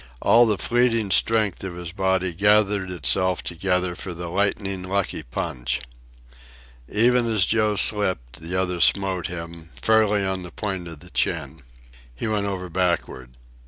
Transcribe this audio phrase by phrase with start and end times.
[0.19, 5.79] All the fleeing strength of his body gathered itself together for the lightning lucky punch.
[6.91, 11.61] Even as Joe slipped the other smote him, fairly on the point of the chin.
[12.15, 13.37] He went over backward.